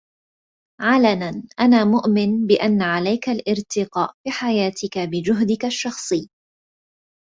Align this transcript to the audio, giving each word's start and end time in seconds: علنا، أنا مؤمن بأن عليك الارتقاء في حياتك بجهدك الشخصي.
علنا، 0.79 1.43
أنا 1.59 1.83
مؤمن 1.85 2.47
بأن 2.47 2.81
عليك 2.81 3.29
الارتقاء 3.29 4.13
في 4.23 4.31
حياتك 4.31 4.97
بجهدك 4.99 5.65
الشخصي. 5.65 6.29